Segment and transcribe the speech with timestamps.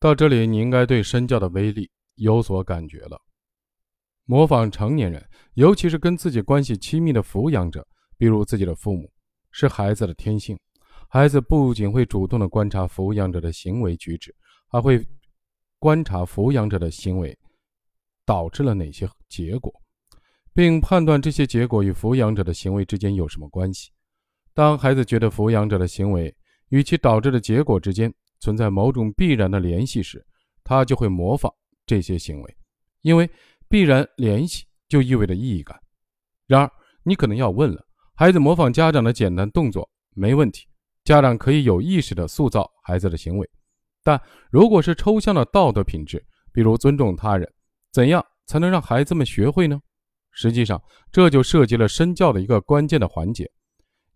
[0.00, 3.20] 到这里，你应该对身教的威力有所感觉了。
[4.24, 5.22] 模仿成年人，
[5.54, 9.12] 尤其是跟自己关系亲密的抚养者，比如自己的父母，
[9.50, 10.58] 是孩子的天性。
[11.06, 14.34] 孩子不仅会主动的观察抚养者的行为举止，
[14.68, 15.06] 还会
[15.78, 17.38] 观察抚养者的行为
[18.24, 19.70] 导致了哪些结果，
[20.54, 23.90] 并判断这些结果与抚养者的行为之间有什么关系。
[24.54, 26.34] 当孩子觉得抚养者的行为
[26.70, 28.10] 与其导致的结果之间
[28.40, 30.24] 存在某种必然的联系时，
[30.64, 31.52] 他就会模仿
[31.86, 32.56] 这些行为，
[33.02, 33.28] 因为
[33.68, 35.78] 必然联系就意味着意义感。
[36.46, 36.70] 然而，
[37.04, 37.80] 你可能要问了：
[38.14, 40.66] 孩子模仿家长的简单动作没问题。
[41.04, 43.48] 家长可以有意识地塑造孩子的行为，
[44.02, 47.50] 但如果是抽象的道德品质，比如尊重他人，
[47.90, 49.80] 怎样才能让孩子们学会呢？
[50.32, 50.80] 实际上，
[51.10, 53.50] 这就涉及了身教的一个关键的环节。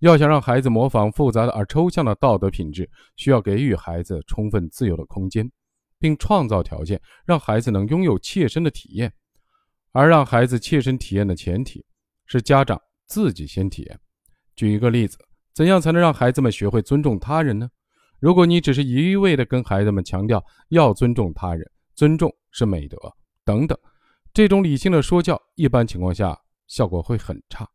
[0.08, 5.50] 要想让孩子模仿复杂的而抽象的道德品质，需要给予孩子充分自由的空间，
[5.98, 9.12] 并创造条件，让孩子能拥有切身的体验。
[9.92, 11.84] 而让孩子切身体验的前提
[12.26, 14.00] 是家长自己先体验。
[14.56, 15.18] 举一个例子。
[15.54, 17.70] 怎样才能让孩子们学会尊重他人呢？
[18.18, 22.98] 如果你只是一味地跟孩子们强调要尊重他人，尊重是美德
[23.44, 23.78] 等等，
[24.32, 27.68] 这种理性的说教，一般情况下效果会很差。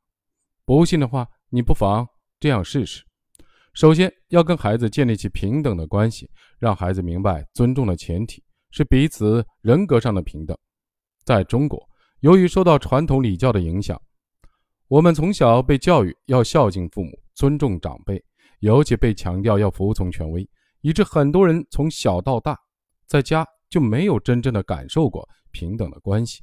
[0.65, 2.05] 不信的话，你不妨
[2.39, 3.03] 这样试试：
[3.73, 10.57] 首先要跟孩子建立起平等的关系，让孩子明白尊重的前提是彼此人格上的平等。
[11.25, 11.79] 在中国，
[12.21, 14.01] 由于受到传统礼教的影响，
[14.87, 17.11] 我们从小被教育要孝敬父母。
[17.35, 18.21] 尊重长辈，
[18.59, 20.45] 尤其被强调要服从权威，
[20.81, 22.57] 以致很多人从小到大，
[23.07, 26.41] 在家就没有真正的感受过平等的关系。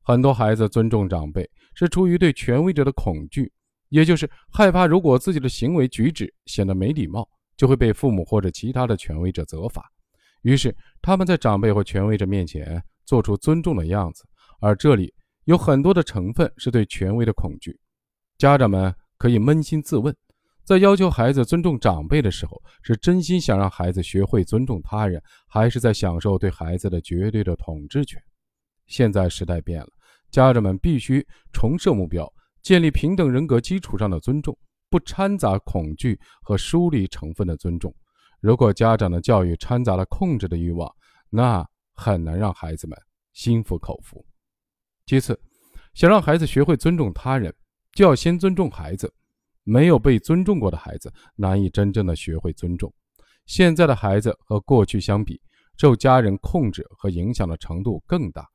[0.00, 3.52] 很多孩子尊重长辈，是出于对权威者的恐惧，
[3.88, 9.84] 也就是害怕如果自己的行为举止显得没礼貌，就会被父母或者其他的权威者责罚。
[10.42, 14.24] 于是他们在长辈或权威者面前做出尊重的样子，
[14.60, 15.12] 而这里
[15.44, 17.78] 有很多的成分是对权威的恐惧。
[18.36, 20.14] 家长们可以扪心自问。
[20.64, 25.18] 在要求孩子尊重长辈的时候，是真心想让孩子学会尊重他人，
[25.48, 28.22] 还是在享受对孩子的绝对的统治权？
[28.86, 29.88] 现在时代变了，
[30.30, 32.30] 家长们必须重设目标，
[32.68, 34.54] 建立平等人格基础上的尊重，
[34.90, 37.90] 不掺杂恐惧和疏离成分的尊重。
[38.42, 40.94] 如果家长的教育掺杂了控制的欲望，
[41.30, 42.94] 那很难让孩子们
[43.32, 44.22] 心服口服。
[45.06, 45.40] 其次，
[45.94, 47.50] 想让孩子学会尊重他人，
[47.92, 49.10] 就要先尊重孩子。
[49.64, 52.92] 没有被尊重过的孩子，难以真正的学会尊重。
[53.46, 55.40] 现在的孩子和过去相比，
[55.78, 58.46] 受家人控制和影响的程度更大，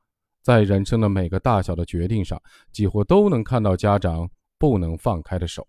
[0.44, 2.40] 在人生的每个大小的决定上，
[2.70, 5.66] 几乎都能看到家长不能放开的手。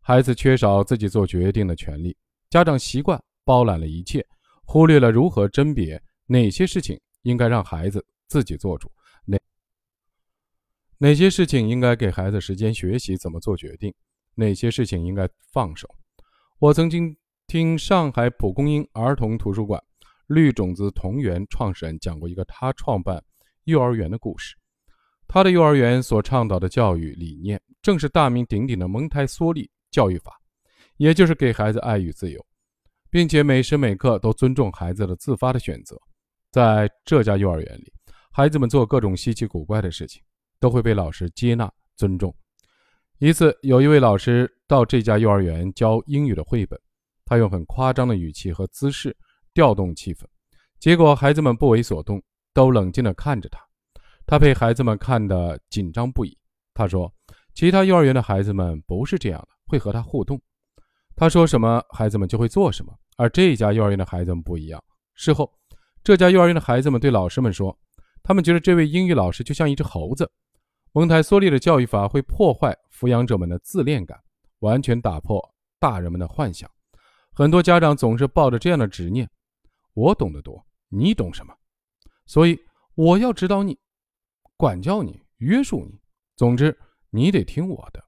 [0.00, 2.16] 孩子缺少自己做决定的权利，
[2.50, 4.26] 家长习惯包揽了一切，
[4.64, 8.90] 忽略了如何甄别哪些事情应该让孩子自己做主，
[9.24, 9.38] 哪
[10.98, 13.94] 哪些事情应该给孩子时间学习怎么做决定。
[14.34, 15.88] 哪些事情应该放手？
[16.58, 19.80] 我曾经听上海蒲公英儿童图书馆
[20.26, 23.22] 绿种子同源创始人讲过一个他创办
[23.70, 24.56] 幼儿园的故事。
[25.26, 30.32] 他的幼儿园所倡导的教育理念，正是大名鼎鼎的蒙台梭利教育法，
[30.96, 32.44] 也就是给孩子爱与自由，
[33.10, 36.00] 并且每时每刻都尊重孩子的自发的选择。
[36.50, 37.92] 在这家幼儿园里，
[38.32, 40.22] 孩子们做各种稀奇古怪的事情，
[40.58, 42.34] 都会被老师接纳尊重。
[43.18, 46.80] 一次，有一位老师到这家幼儿园教英语的绘本，
[47.26, 49.14] 他用很夸张的语气和姿势
[49.52, 50.24] 调动气氛，
[50.78, 52.22] 结果孩子们不为所动，
[52.58, 53.60] 都冷静地看着他。
[54.26, 56.36] 他被孩子们看得紧张不已。
[56.74, 57.08] 他说
[57.54, 60.40] ：“其他幼儿园的孩子们不是这样的，会和他互动。
[61.14, 62.92] 他说什么，孩子们就会做什么。
[63.16, 64.82] 而这家幼儿园的孩子们不一样。
[65.14, 65.48] 事后，
[66.02, 67.78] 这家幼儿园的孩子们对老师们说，
[68.24, 70.28] 他们觉得这位英语老师就像一只猴子。”
[70.92, 74.18] 蒙台梭利的教育法会破坏抚养者们的自恋感，
[74.58, 75.40] 完全打破
[75.78, 76.68] 大人们的幻想。
[77.32, 79.30] 很多家长总是抱着这样的执念：
[79.94, 81.54] 我懂得多，你懂什么？
[82.28, 82.56] 所以
[82.94, 83.76] 我要指导你、
[84.56, 86.00] 管教你、约束你。
[86.36, 86.78] 总之，
[87.10, 88.04] 你得听我的。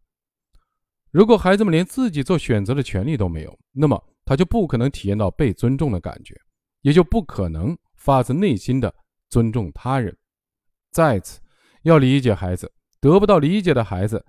[1.11, 6.41] 如果孩子们连自己做选择的权利都没有，那么他就不可能体验到被尊重的感觉，
[6.83, 8.95] 也就不可能发自内心的
[9.29, 10.17] 尊重他人。
[10.93, 11.41] 再次，
[11.83, 12.73] 要理解孩子。
[13.01, 14.25] 得不到理解的孩子，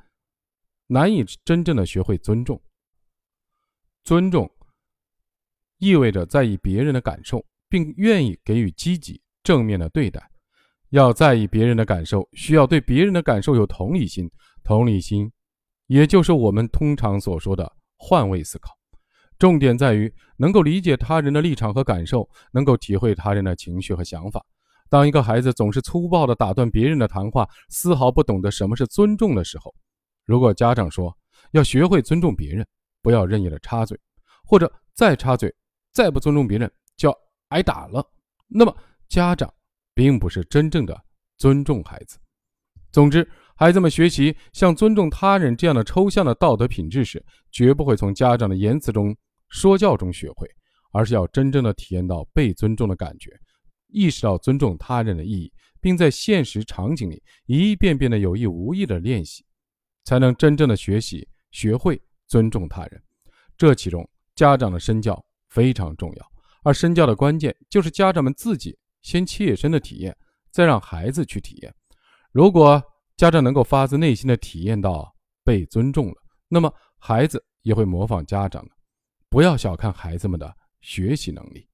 [0.87, 2.59] 难以真正的学会尊重。
[4.05, 4.49] 尊重
[5.77, 10.21] 意味着在意别人的感受，并愿意给予积极正面的对待。
[10.89, 14.29] 要在意别人的感受，需要对别人的感受有同理心。
[14.63, 15.31] 同理心，
[15.87, 18.71] 也就是我们通常所说的换位思考。
[19.39, 24.45] 重点在于能够理解他人的立场和感受，能够体会他人的情绪和想法。
[24.87, 29.73] 当一个孩子总是粗暴地打断别人的谈话，丝毫不懂得什么是尊重的时候，
[30.25, 31.11] 如果家长说
[31.53, 32.67] 要学会尊重别人，
[33.01, 33.97] 不要任意的插嘴，
[34.43, 35.51] 或者再插嘴，
[35.93, 37.17] 再不尊重别人就要
[37.47, 38.05] 挨打了，
[38.47, 38.75] 那么
[39.11, 39.53] 家长
[39.93, 40.97] 并不是真正的
[41.37, 42.17] 尊重孩子。
[42.93, 47.21] 总之，孩子们学习像尊重他人这样的抽象的道德品质时，
[47.51, 49.13] 绝不会从家长的言辞中。
[49.49, 50.47] 说教中学会，
[50.93, 53.37] 而是要真正的体验到被尊重的感觉，
[53.89, 59.43] 意识到尊重他人的意义，并在现实场景里一遍遍的有意无意的练习，
[60.05, 63.03] 才能真正的学习学会尊重他人。
[63.57, 66.31] 这其中，家长的身教非常重要，
[66.63, 70.15] 而身教的关键就是家长们自己先切身的体验，
[70.51, 71.73] 再让孩子去体验。
[72.31, 72.81] 如果
[73.17, 75.13] 家长能够发自内心的体验到
[75.43, 76.15] 被尊重了，
[76.47, 78.65] 那么孩子也会模仿家长。
[79.29, 81.67] 不要小看孩子们的学习能力。